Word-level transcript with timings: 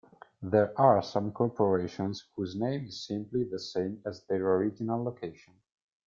There 0.41 0.73
are 0.81 1.03
some 1.03 1.31
corporations 1.31 2.25
whose 2.35 2.55
name 2.55 2.87
is 2.87 3.05
simply 3.05 3.43
the 3.43 3.59
same 3.59 4.01
as 4.03 4.23
their 4.25 4.47
original 4.55 5.03
location. 5.03 5.53